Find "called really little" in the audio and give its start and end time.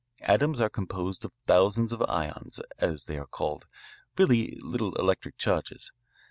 3.27-4.95